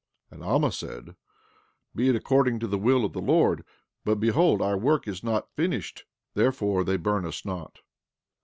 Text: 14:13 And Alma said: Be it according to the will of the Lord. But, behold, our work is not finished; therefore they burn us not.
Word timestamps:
14:13 0.31 0.35
And 0.39 0.43
Alma 0.43 0.71
said: 0.71 1.15
Be 1.95 2.09
it 2.09 2.15
according 2.15 2.57
to 2.59 2.65
the 2.65 2.79
will 2.79 3.05
of 3.05 3.13
the 3.13 3.21
Lord. 3.21 3.63
But, 4.03 4.15
behold, 4.19 4.59
our 4.59 4.75
work 4.75 5.07
is 5.07 5.23
not 5.23 5.53
finished; 5.55 6.05
therefore 6.33 6.83
they 6.83 6.97
burn 6.97 7.23
us 7.23 7.45
not. 7.45 7.81